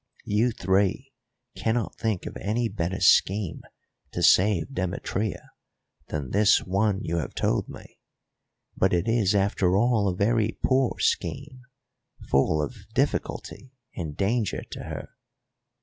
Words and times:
You 0.25 0.49
three 0.49 1.13
cannot 1.55 1.95
think 1.95 2.25
of 2.25 2.35
any 2.37 2.67
better 2.67 2.99
scheme 2.99 3.61
to 4.13 4.23
save 4.23 4.73
Demetria 4.73 5.51
than 6.07 6.31
this 6.31 6.57
one 6.63 7.01
you 7.03 7.17
have 7.17 7.35
told 7.35 7.69
me, 7.69 7.99
but 8.75 8.93
it 8.93 9.07
is 9.07 9.35
after 9.35 9.77
all 9.77 10.07
a 10.09 10.15
very 10.17 10.57
poor 10.63 10.95
scheme, 10.97 11.61
full 12.31 12.63
of 12.63 12.75
difficulty 12.95 13.73
and 13.95 14.17
danger 14.17 14.63
to 14.71 14.79
her. 14.85 15.09